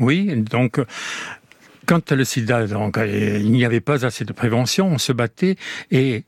Oui, 0.00 0.26
donc 0.36 0.80
quand 1.86 2.12
le 2.12 2.24
sida, 2.24 2.66
donc, 2.66 2.98
euh, 2.98 3.38
il 3.40 3.50
n'y 3.52 3.64
avait 3.64 3.80
pas 3.80 4.04
assez 4.04 4.24
de 4.24 4.32
prévention, 4.32 4.88
on 4.88 4.98
se 4.98 5.12
battait 5.12 5.56
et 5.90 6.24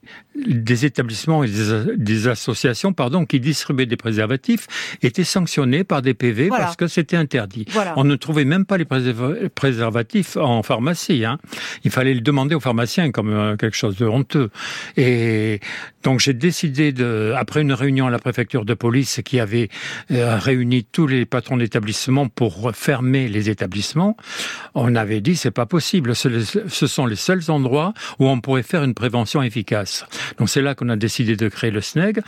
des 0.46 0.84
établissements 0.84 1.44
et 1.44 1.48
des, 1.96 2.28
associations 2.28 2.92
pardon, 2.92 3.25
qui 3.25 3.40
distribuaient 3.40 3.86
des 3.86 3.96
préservatifs 3.96 4.66
étaient 5.02 5.25
sanctionnés 5.25 5.84
par 5.84 6.02
des 6.02 6.14
PV 6.14 6.48
parce 6.48 6.76
que 6.76 6.86
c'était 6.86 7.16
interdit. 7.16 7.66
On 7.96 8.04
ne 8.04 8.16
trouvait 8.16 8.44
même 8.44 8.64
pas 8.64 8.76
les 8.76 8.84
préservatifs 8.84 10.36
en 10.36 10.62
pharmacie. 10.62 11.25
Hein. 11.25 11.38
Il 11.84 11.90
fallait 11.90 12.14
le 12.14 12.20
demander 12.20 12.54
aux 12.54 12.60
pharmaciens 12.60 13.10
comme 13.10 13.30
euh, 13.30 13.56
quelque 13.56 13.76
chose 13.76 13.96
de 13.96 14.06
honteux. 14.06 14.50
Et 14.96 15.60
donc 16.02 16.20
j'ai 16.20 16.34
décidé, 16.34 16.92
de, 16.92 17.32
après 17.36 17.62
une 17.62 17.72
réunion 17.72 18.06
à 18.06 18.10
la 18.10 18.18
préfecture 18.18 18.64
de 18.64 18.75
police 18.75 19.20
qui 19.25 19.40
avait 19.40 19.68
euh, 20.10 20.36
réuni 20.38 20.84
tous 20.84 21.06
les 21.06 21.25
patrons 21.25 21.56
d'établissements 21.56 22.28
pour 22.28 22.72
fermer 22.75 23.28
les 23.28 23.50
établissements, 23.50 24.16
on 24.75 24.94
avait 24.94 25.20
dit 25.20 25.36
c'est 25.46 25.52
pas 25.52 25.66
possible. 25.66 26.16
Ce 26.16 26.86
sont 26.88 27.06
les 27.06 27.14
seuls 27.14 27.52
endroits 27.52 27.94
où 28.18 28.26
on 28.26 28.40
pourrait 28.40 28.64
faire 28.64 28.82
une 28.82 28.94
prévention 28.94 29.42
efficace. 29.42 30.04
Donc 30.38 30.48
c'est 30.48 30.60
là 30.60 30.74
qu'on 30.74 30.88
a 30.88 30.96
décidé 30.96 31.36
de 31.36 31.48
créer 31.48 31.70
le 31.70 31.80
SNEG 31.80 32.20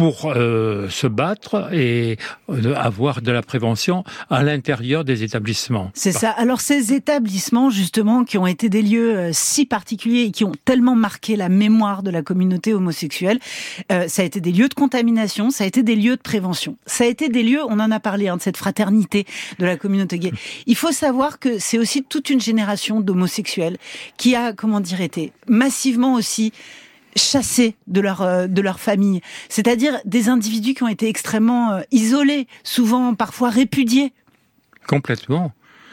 pour 0.00 0.32
euh, 0.34 0.88
se 0.88 1.06
battre 1.06 1.68
et 1.74 2.16
euh, 2.48 2.74
avoir 2.74 3.20
de 3.20 3.30
la 3.30 3.42
prévention 3.42 4.02
à 4.30 4.42
l'intérieur 4.42 5.04
des 5.04 5.24
établissements. 5.24 5.90
C'est 5.92 6.12
ça. 6.12 6.30
Alors 6.30 6.62
ces 6.62 6.94
établissements, 6.94 7.68
justement, 7.68 8.24
qui 8.24 8.38
ont 8.38 8.46
été 8.46 8.70
des 8.70 8.80
lieux 8.80 9.14
euh, 9.14 9.30
si 9.34 9.66
particuliers 9.66 10.22
et 10.22 10.30
qui 10.30 10.44
ont 10.44 10.54
tellement 10.64 10.94
marqué 10.94 11.36
la 11.36 11.50
mémoire 11.50 12.02
de 12.02 12.10
la 12.10 12.22
communauté 12.22 12.72
homosexuelle, 12.72 13.40
ça 13.90 14.22
a 14.22 14.24
été 14.24 14.40
des 14.40 14.52
lieux 14.52 14.68
de 14.68 14.74
contamination, 14.74 15.50
ça 15.50 15.64
a 15.64 15.66
été 15.66 15.82
des 15.82 15.96
lieux 15.96 16.16
de 16.16 16.22
prévention, 16.22 16.76
ça 16.86 17.04
a 17.04 17.06
été 17.06 17.28
des 17.28 17.42
lieux, 17.42 17.62
on 17.68 17.78
en 17.78 17.90
a 17.90 18.00
parlé, 18.00 18.28
hein, 18.28 18.38
de 18.38 18.42
cette 18.42 18.56
fraternité 18.56 19.26
de 19.58 19.66
la 19.66 19.76
communauté 19.76 20.18
gay. 20.18 20.32
Il 20.66 20.76
faut 20.76 20.92
savoir 20.92 21.38
que 21.38 21.58
c'est 21.58 21.78
aussi 21.78 22.02
toute 22.02 22.30
une 22.30 22.40
génération 22.40 23.00
d'homosexuels 23.00 23.76
qui 24.16 24.34
a, 24.34 24.54
comment 24.54 24.80
dire, 24.80 25.02
été 25.02 25.32
massivement 25.46 26.14
aussi 26.14 26.52
chassés 27.16 27.76
de 27.86 28.00
leur 28.00 28.22
euh, 28.22 28.46
de 28.46 28.60
leur 28.60 28.80
famille, 28.80 29.20
c'est-à-dire 29.48 29.98
des 30.04 30.28
individus 30.28 30.74
qui 30.74 30.82
ont 30.82 30.88
été 30.88 31.08
extrêmement 31.08 31.72
euh, 31.72 31.80
isolés, 31.90 32.46
souvent 32.64 33.14
parfois 33.14 33.50
répudiés. 33.50 34.12
Complètement. 34.86 35.52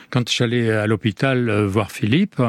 Quand 0.10 0.30
j'allais 0.30 0.72
à 0.72 0.88
l'hôpital 0.88 1.50
euh, 1.50 1.68
voir 1.68 1.92
Philippe, 1.92 2.42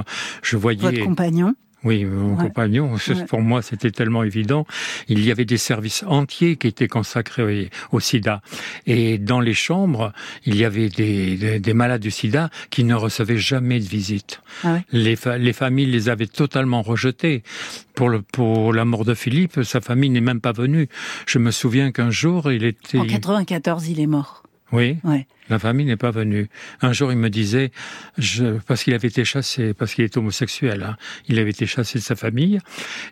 je 0.43 0.57
voyais 0.57 0.81
votre 0.81 1.05
compagnon 1.05 1.55
oui, 1.85 2.05
mon 2.05 2.37
compagnon, 2.37 2.97
pour 3.29 3.41
moi 3.41 3.63
c'était 3.63 3.93
tellement 3.93 4.25
évident. 4.25 4.67
Il 5.07 5.25
y 5.25 5.31
avait 5.31 5.45
des 5.45 5.59
services 5.59 6.03
entiers 6.07 6.57
qui 6.57 6.67
étaient 6.67 6.89
consacrés 6.89 7.71
au 7.93 8.01
sida. 8.01 8.43
Et 8.87 9.19
dans 9.19 9.41
les 9.41 9.55
chambres, 9.55 10.13
il 10.45 10.57
y 10.57 10.65
avait 10.65 10.89
des, 10.89 11.61
des, 11.61 11.75
malades 11.75 12.01
du 12.01 12.11
sida 12.11 12.51
qui 12.71 12.83
ne 12.83 12.95
recevaient 12.95 13.39
jamais 13.39 13.79
de 13.79 13.85
visite. 13.85 14.43
Ah 14.65 14.81
les, 14.91 15.17
les 15.39 15.53
familles 15.53 15.87
les 15.87 16.09
avaient 16.09 16.27
totalement 16.27 16.83
rejetés. 16.83 17.43
Pour, 17.95 18.09
le, 18.09 18.23
pour 18.23 18.73
la 18.73 18.85
mort 18.85 19.05
de 19.05 19.15
Philippe, 19.15 19.63
sa 19.65 19.81
famille 19.81 20.11
n'est 20.11 20.21
même 20.21 20.41
pas 20.41 20.53
venue. 20.53 20.89
Je 21.27 21.39
me 21.39 21.51
souviens 21.51 21.91
qu'un 21.91 22.11
jour, 22.11 22.53
il 22.53 22.65
était... 22.65 22.99
En 22.99 23.05
94, 23.05 23.89
il 23.89 23.99
est 23.99 24.07
mort. 24.07 24.45
Oui. 24.71 24.99
La 25.49 25.59
famille 25.59 25.87
n'est 25.87 25.97
pas 25.97 26.11
venue. 26.11 26.49
Un 26.83 26.93
jour, 26.93 27.11
il 27.11 27.17
me 27.17 27.31
disait, 27.31 27.71
je, 28.19 28.59
parce 28.67 28.85
qu'il 28.85 28.93
avait 28.93 29.09
été 29.09 29.25
chassé, 29.25 29.73
parce 29.73 29.95
qu'il 29.95 30.05
est 30.05 30.15
homosexuel, 30.17 30.83
hein, 30.83 30.97
il 31.27 31.39
avait 31.39 31.51
été 31.51 31.65
chassé 31.65 31.99
de 31.99 32.05
sa 32.05 32.17
famille, 32.17 32.59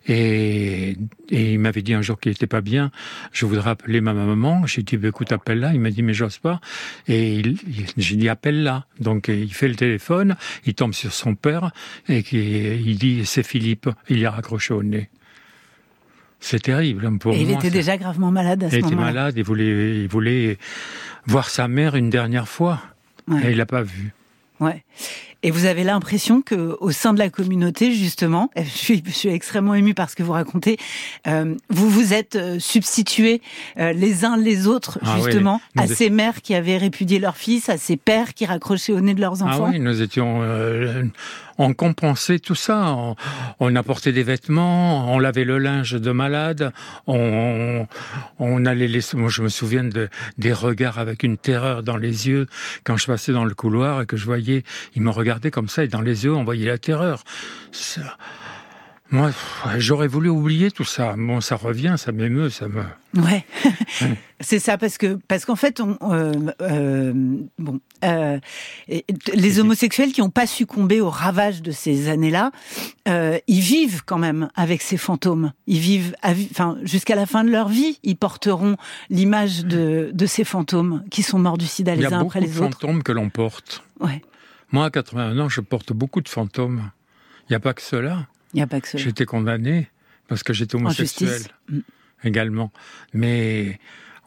et, 0.06 0.96
et 1.30 1.52
il 1.54 1.58
m'avait 1.58 1.80
dit 1.80 1.94
un 1.94 2.02
jour 2.02 2.20
qu'il 2.20 2.32
n'était 2.32 2.46
pas 2.46 2.60
bien. 2.60 2.90
Je 3.32 3.46
voudrais 3.46 3.70
appeler 3.70 4.02
ma 4.02 4.12
maman. 4.12 4.66
J'ai 4.66 4.82
dit, 4.82 4.98
bah, 4.98 5.08
écoute, 5.08 5.32
appelle-la. 5.32 5.72
Il 5.72 5.80
m'a 5.80 5.90
dit, 5.90 6.02
mais 6.02 6.12
j'ose 6.12 6.38
pas. 6.38 6.60
Et 7.08 7.36
il, 7.36 7.56
j'ai 7.96 8.16
dit, 8.16 8.28
appelle-la. 8.28 8.86
Donc, 9.00 9.28
il 9.28 9.54
fait 9.54 9.68
le 9.68 9.76
téléphone, 9.76 10.36
il 10.66 10.74
tombe 10.74 10.92
sur 10.92 11.12
son 11.12 11.34
père, 11.34 11.70
et 12.08 12.22
il 12.22 12.98
dit, 12.98 13.24
c'est 13.24 13.42
Philippe. 13.42 13.88
Il 14.10 14.24
a 14.26 14.30
raccroché 14.30 14.74
au 14.74 14.82
nez. 14.82 15.08
C'est 16.46 16.62
terrible 16.62 17.04
hein, 17.04 17.16
pour 17.16 17.34
et 17.34 17.40
Il 17.40 17.50
était 17.50 17.70
déjà 17.70 17.96
gravement 17.96 18.30
malade 18.30 18.62
à 18.62 18.70
ce 18.70 18.76
moment-là. 18.76 18.88
Il 18.88 18.94
était 18.94 19.04
malade, 19.04 19.34
il 19.36 19.42
voulait, 19.42 19.96
il 20.02 20.06
voulait 20.08 20.58
voir 21.26 21.50
sa 21.50 21.66
mère 21.66 21.96
une 21.96 22.08
dernière 22.08 22.46
fois. 22.46 22.80
Et 23.44 23.50
il 23.50 23.56
l'a 23.56 23.66
pas 23.66 23.82
vu. 23.82 24.14
Ouais. 24.60 24.84
Et 25.42 25.50
vous 25.50 25.64
avez 25.66 25.82
l'impression 25.82 26.42
que 26.42 26.76
au 26.80 26.92
sein 26.92 27.12
de 27.12 27.18
la 27.18 27.30
communauté, 27.30 27.92
justement, 27.92 28.50
je 28.56 28.62
suis, 28.62 29.02
je 29.04 29.10
suis 29.10 29.28
extrêmement 29.28 29.74
émue 29.74 29.92
par 29.92 30.08
ce 30.08 30.14
que 30.14 30.22
vous 30.22 30.32
racontez, 30.32 30.78
euh, 31.26 31.56
vous 31.68 31.90
vous 31.90 32.14
êtes 32.14 32.36
euh, 32.36 32.60
substitués 32.60 33.42
euh, 33.78 33.92
les 33.92 34.24
uns 34.24 34.36
les 34.36 34.68
autres, 34.68 35.00
Ah 35.02 35.16
justement, 35.16 35.60
à 35.76 35.88
ces 35.88 36.10
mères 36.10 36.42
qui 36.42 36.54
avaient 36.54 36.78
répudié 36.78 37.18
leur 37.18 37.36
fils, 37.36 37.68
à 37.68 37.76
ces 37.76 37.96
pères 37.96 38.34
qui 38.34 38.46
raccrochaient 38.46 38.92
au 38.92 39.00
nez 39.00 39.14
de 39.14 39.20
leurs 39.20 39.42
Ah 39.42 39.46
enfants. 39.46 39.70
oui, 39.72 39.80
nous 39.80 40.00
étions, 40.00 40.42
euh, 40.42 41.02
on 41.58 41.74
compensait 41.74 42.38
tout 42.38 42.54
ça. 42.54 42.92
On, 42.92 43.16
on 43.60 43.76
apportait 43.76 44.12
des 44.12 44.22
vêtements, 44.22 45.12
on 45.12 45.18
lavait 45.18 45.44
le 45.44 45.58
linge 45.58 45.92
de 45.92 46.10
malade, 46.12 46.72
on, 47.06 47.86
on 48.38 48.64
allait 48.66 48.88
les. 48.88 49.00
Moi, 49.14 49.28
je 49.30 49.42
me 49.42 49.48
souviens 49.48 49.84
de 49.84 50.08
des 50.38 50.52
regards 50.52 50.98
avec 50.98 51.22
une 51.22 51.36
terreur 51.38 51.82
dans 51.82 51.96
les 51.96 52.28
yeux 52.28 52.46
quand 52.84 52.96
je 52.96 53.06
passais 53.06 53.32
dans 53.32 53.44
le 53.44 53.54
couloir 53.54 54.02
et 54.02 54.06
que 54.06 54.16
je 54.16 54.24
voyais, 54.24 54.64
ils 54.94 55.02
me 55.02 55.10
regardaient 55.10 55.50
comme 55.50 55.68
ça 55.68 55.84
et 55.84 55.88
dans 55.88 56.00
les 56.02 56.24
yeux, 56.24 56.34
on 56.34 56.44
voyait 56.44 56.66
la 56.66 56.78
terreur. 56.78 57.22
Ça- 57.72 58.16
Moi, 59.10 59.30
j'aurais 59.78 60.08
voulu 60.08 60.28
oublier 60.28 60.72
tout 60.72 60.84
ça. 60.84 61.14
Bon, 61.16 61.40
ça 61.40 61.54
revient, 61.54 61.94
ça 61.96 62.10
m'émeut, 62.10 62.50
ça 62.50 62.66
me. 62.66 62.82
Ouais, 63.16 63.46
c'est 64.40 64.58
ça 64.58 64.76
parce 64.78 64.98
que 64.98 65.16
parce 65.28 65.44
qu'en 65.44 65.54
fait, 65.54 65.80
on, 65.80 65.96
euh, 66.10 66.32
euh, 66.60 67.12
bon, 67.56 67.78
euh, 68.04 68.40
les 69.32 69.60
homosexuels 69.60 70.10
qui 70.12 70.22
n'ont 70.22 70.30
pas 70.30 70.48
succombé 70.48 71.00
au 71.00 71.08
ravage 71.08 71.62
de 71.62 71.70
ces 71.70 72.08
années-là, 72.08 72.50
ils 73.06 73.60
vivent 73.60 74.02
quand 74.04 74.18
même 74.18 74.50
avec 74.56 74.82
ces 74.82 74.96
fantômes. 74.96 75.52
Ils 75.68 75.78
vivent, 75.78 76.16
à 76.22 76.32
enfin, 76.50 76.76
jusqu'à 76.82 77.14
la 77.14 77.26
fin 77.26 77.44
de 77.44 77.50
leur 77.50 77.68
vie, 77.68 78.00
ils 78.02 78.16
porteront 78.16 78.76
l'image 79.08 79.64
de 79.64 80.10
de 80.12 80.26
ces 80.26 80.42
fantômes 80.42 81.04
qui 81.10 81.22
sont 81.22 81.38
morts 81.38 81.58
du 81.58 81.66
SIDA 81.66 81.94
Il 81.94 81.98
y 81.98 82.00
les 82.00 82.12
a 82.12 82.16
uns 82.16 82.18
beaucoup 82.18 82.38
après 82.38 82.40
de 82.40 82.46
les 82.46 82.60
autres. 82.60 82.80
fantômes 82.80 83.02
que 83.04 83.12
l'on 83.12 83.30
porte. 83.30 83.84
Ouais, 84.00 84.20
Moi, 84.72 84.84
à 84.84 84.90
81 84.90 85.38
ans, 85.38 85.48
je 85.48 85.60
porte 85.60 85.92
beaucoup 85.92 86.20
de 86.20 86.28
fantômes. 86.28 86.90
Il 87.48 87.52
n'y 87.52 87.56
a 87.56 87.60
pas 87.60 87.72
que 87.72 87.82
cela. 87.82 88.26
J'étais 88.98 89.24
condamné 89.24 89.88
parce 90.28 90.42
que 90.42 90.52
j'étais 90.52 90.74
homosexuel. 90.76 91.40
Mm. 91.70 91.78
également. 92.24 92.72
Mais 93.12 93.78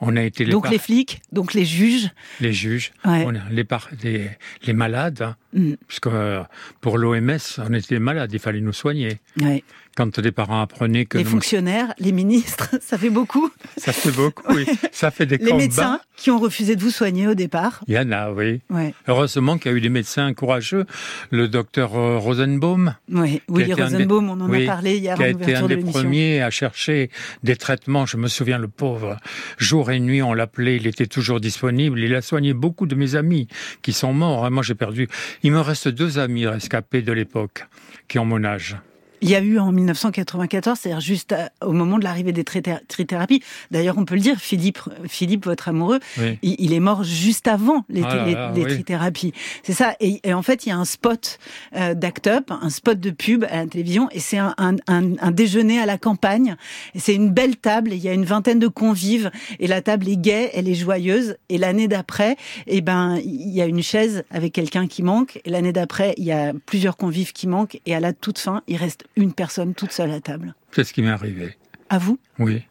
on 0.02 0.15
a 0.15 0.22
été 0.24 0.46
les, 0.46 0.52
Donc 0.52 0.70
les 0.70 0.78
flics, 0.78 1.22
donc 1.34 1.54
les 1.54 1.65
juges. 1.65 2.10
les 2.39 2.54
juges, 2.54 2.92
Ouais. 3.04 3.24
on 3.26 3.36
a 3.36 3.50
les, 3.50 3.63
par- 3.65 3.89
les, 4.04 4.30
les 4.65 4.74
malades, 4.74 5.22
hein, 5.22 5.36
Mm. 5.54 5.74
puisque 5.88 6.08
euh, 6.08 6.44
pour 6.80 6.98
l'OMS, 6.98 7.38
on 7.58 7.74
était 7.74 8.00
malades, 8.00 8.32
il 8.32 8.39
fallait 8.39 8.62
nous 8.62 8.72
soigner. 8.74 9.20
Ouais. 9.42 9.63
Quand 10.00 10.18
des 10.18 10.32
parents 10.32 10.62
apprenaient 10.62 11.04
que 11.04 11.18
Les 11.18 11.26
nous- 11.26 11.30
fonctionnaires, 11.30 11.94
les 12.00 12.14
ministres, 12.14 12.70
ça 12.82 12.98
fait 12.98 13.10
beaucoup. 13.10 13.52
ça 13.76 13.92
fait 13.92 14.14
beaucoup, 14.14 14.44
oui. 14.54 14.66
ça 14.94 15.12
fait 15.12 15.26
des 15.26 15.36
Les 15.36 15.44
combats. 15.52 15.58
médecins 15.58 16.00
qui 16.16 16.32
ont 16.32 16.40
refusé 16.40 16.78
de 16.78 16.82
vous 16.82 16.90
soigner 16.90 17.28
au 17.28 17.34
départ. 17.34 17.82
Il 17.86 17.96
y 17.96 18.00
en 18.00 18.10
a, 18.14 18.32
oui. 18.32 18.62
Ouais. 18.70 18.94
Heureusement 19.10 19.58
qu'il 19.58 19.72
y 19.72 19.74
a 19.74 19.78
eu 19.78 19.82
des 19.82 19.90
médecins 19.90 20.34
courageux. 20.34 20.86
Le 21.32 21.50
docteur 21.50 21.98
euh, 21.98 22.18
Rosenbaum, 22.18 22.96
Oui, 23.12 23.42
Willy 23.50 23.74
des- 23.74 23.82
Rosenbaum, 23.84 24.30
on 24.30 24.40
en 24.40 24.50
oui, 24.50 24.64
a 24.64 24.68
parlé 24.72 24.98
hier 25.00 25.18
qui 25.18 25.24
a 25.24 25.26
en 25.26 25.30
été 25.32 25.56
un 25.56 25.64
de 25.64 25.76
des 25.76 25.84
premiers 25.84 26.42
à 26.42 26.50
chercher 26.50 27.10
des 27.44 27.58
traitements. 27.58 28.06
Je 28.06 28.16
me 28.16 28.30
souviens, 28.30 28.58
le 28.58 28.70
pauvre, 28.70 29.18
jour 29.58 29.92
et 29.92 30.00
nuit, 30.00 30.22
on 30.22 30.34
l'appelait, 30.34 30.78
il 30.78 30.88
était 30.88 31.08
toujours 31.08 31.42
disponible. 31.42 32.00
Il 32.00 32.16
a 32.16 32.22
soigné 32.22 32.54
beaucoup 32.54 32.86
de 32.86 32.96
mes 32.96 33.16
amis 33.16 33.50
qui 33.82 33.92
sont 33.92 34.14
morts. 34.14 34.46
hein. 34.46 34.50
Moi, 34.50 34.64
j'ai 34.64 34.76
perdu. 34.76 35.10
Il 35.44 35.52
me 35.52 35.60
reste 35.60 35.90
deux 35.90 36.20
amis 36.20 36.48
rescapés 36.48 37.02
de 37.02 37.12
l'époque 37.12 37.66
qui 38.08 38.18
ont 38.18 38.24
mon 38.26 38.46
âge. 38.46 38.78
Il 39.21 39.29
y 39.29 39.36
a 39.36 39.41
eu 39.41 39.60
en 39.60 39.71
1994, 39.71 40.79
c'est-à-dire 40.79 41.01
juste 41.01 41.32
à- 41.34 41.49
au 41.65 41.71
moment 41.73 41.97
de 41.97 42.03
l'arrivée 42.03 42.32
des 42.32 42.43
trithérapies. 42.43 43.41
D'ailleurs, 43.71 43.97
on 43.97 44.05
peut 44.05 44.15
le 44.15 44.21
dire, 44.21 44.38
Philippe, 44.38 44.79
Philippe, 45.08 45.45
votre 45.45 45.67
amoureux, 45.69 45.99
Oui. 46.17 46.38
il, 46.41 46.55
il 46.60 46.73
est 46.73 46.79
mort 46.79 47.03
juste 47.03 47.47
avant 47.47 47.84
les, 47.89 48.01
Ah 48.03 48.15
là 48.15 48.25
les- 48.25 48.34
là, 48.34 48.51
les 48.55 48.63
oui. 48.63 48.73
trithérapies. 48.73 49.34
C'est 49.63 49.73
ça. 49.73 49.95
Et, 49.99 50.19
et 50.23 50.34
en 50.34 50.41
fait, 50.41 50.65
il 50.65 50.69
y 50.69 50.71
a 50.71 50.77
un 50.77 50.86
spot 50.86 51.38
euh, 51.75 51.93
d'Act 51.93 52.27
Up, 52.27 52.51
un 52.62 52.69
spot 52.69 52.99
de 52.99 53.10
pub 53.12 53.43
à 53.49 53.58
la 53.58 53.67
télévision, 53.67 54.08
et 54.12 54.19
c'est 54.19 54.38
un, 54.38 54.53
un- 54.58 54.75
un- 54.88 55.17
un 55.19 55.32
déjeuner 55.32 55.79
à 55.79 55.86
la 55.86 55.97
campagne. 55.97 56.55
Et 56.95 56.99
c'est 56.99 57.15
une 57.15 57.29
belle 57.32 57.58
table, 57.58 57.91
et 57.93 57.95
il 57.95 58.01
y 58.03 58.10
a 58.10 58.13
une 58.13 58.25
vingtaine 58.25 58.60
de 58.60 58.67
convives, 58.67 59.32
et 59.60 59.67
la 59.67 59.82
table 59.82 60.08
est 60.08 60.17
gaie, 60.17 60.49
elle 60.53 60.67
est 60.67 60.75
joyeuse. 60.75 61.36
Et 61.49 61.58
l'année 61.58 61.88
d'après, 61.88 62.38
eh 62.67 62.82
ben, 62.82 63.17
il 63.23 63.49
y 63.49 63.62
a 63.62 63.65
une 63.65 63.84
chaise 63.84 64.23
avec 64.32 64.53
quelqu'un 64.53 64.88
qui 64.88 65.03
manque. 65.03 65.39
Et 65.45 65.49
l'année 65.49 65.73
d'après, 65.73 66.13
il 66.17 66.23
y 66.23 66.32
a 66.32 66.53
plusieurs 66.65 66.97
convives 66.97 67.34
qui 67.34 67.47
manquent. 67.47 67.79
Et 67.86 67.93
à 67.95 67.99
la 67.99 68.13
toute 68.13 68.39
fin, 68.39 68.62
il 68.67 68.77
reste 68.77 69.03
une 69.19 69.34
personne 69.34 69.73
toute 69.75 69.91
seule 69.91 70.12
à 70.12 70.19
table. 70.21 70.55
C'est 70.71 70.84
ce 70.84 70.93
qui 70.93 71.01
m'est 71.01 71.10
arrivé. 71.10 71.55
À 71.89 71.97
vous 71.97 72.19
Oui. 72.39 72.63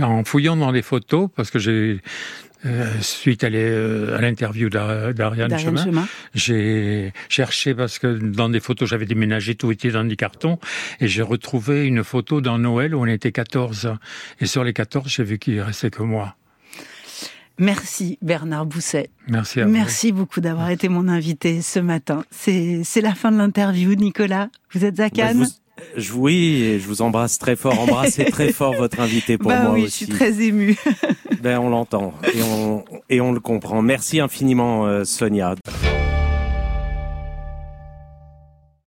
En 0.00 0.24
fouillant 0.24 0.56
dans 0.56 0.70
les 0.70 0.82
photos, 0.82 1.30
parce 1.34 1.50
que 1.50 1.58
j'ai, 1.58 2.00
euh, 2.66 2.92
suite 3.00 3.44
à 3.44 3.46
euh, 3.48 4.20
l'interview 4.20 4.68
d'Ar- 4.68 5.14
d'Ariane 5.14 5.48
D'Ariane 5.48 5.58
Chemin, 5.58 5.84
Chemin. 5.84 6.08
j'ai 6.34 7.12
cherché 7.30 7.74
parce 7.74 7.98
que 7.98 8.06
dans 8.18 8.50
des 8.50 8.60
photos, 8.60 8.88
j'avais 8.90 9.06
déménagé, 9.06 9.54
tout 9.54 9.72
était 9.72 9.90
dans 9.90 10.04
des 10.04 10.16
cartons, 10.16 10.58
et 11.00 11.08
j'ai 11.08 11.22
retrouvé 11.22 11.86
une 11.86 12.04
photo 12.04 12.42
dans 12.42 12.58
Noël 12.58 12.94
où 12.94 13.00
on 13.00 13.06
était 13.06 13.32
14. 13.32 13.94
Et 14.40 14.46
sur 14.46 14.64
les 14.64 14.74
14, 14.74 15.08
j'ai 15.08 15.24
vu 15.24 15.38
qu'il 15.38 15.60
restait 15.62 15.90
que 15.90 16.02
moi. 16.02 16.36
Merci 17.58 18.18
Bernard 18.22 18.66
Bousset. 18.66 19.08
Merci 19.28 19.60
à 19.60 19.64
vous. 19.66 19.70
Merci 19.72 20.12
beaucoup 20.12 20.40
d'avoir 20.40 20.70
été 20.70 20.88
mon 20.88 21.08
invité 21.08 21.62
ce 21.62 21.78
matin. 21.80 22.24
C'est 22.30 22.82
la 23.02 23.14
fin 23.14 23.32
de 23.32 23.38
l'interview, 23.38 23.94
Nicolas. 23.94 24.48
Vous 24.72 24.84
êtes 24.84 25.00
à 25.00 25.04
Bah, 25.04 25.10
je 25.14 25.20
Cannes 25.20 25.38
vous- 25.44 25.50
je, 25.96 26.12
oui, 26.14 26.62
et 26.62 26.80
je 26.80 26.86
vous 26.86 27.02
embrasse 27.02 27.38
très 27.38 27.54
fort. 27.56 27.78
Embrassez 27.78 28.24
très 28.30 28.50
fort 28.52 28.74
votre 28.74 28.98
invité 29.00 29.36
pour 29.38 29.48
Bah 29.50 29.62
moi 29.64 29.72
oui, 29.72 29.82
aussi. 29.84 29.90
je 29.90 29.96
suis 30.04 30.06
très 30.14 30.40
émue. 30.42 30.76
Ben, 31.42 31.58
on 31.58 31.68
l'entend 31.68 32.14
et 32.34 32.42
on, 32.42 32.84
et 33.10 33.20
on 33.20 33.32
le 33.32 33.40
comprend. 33.40 33.82
Merci 33.82 34.20
infiniment, 34.20 34.86
euh, 34.86 35.04
Sonia. 35.04 35.54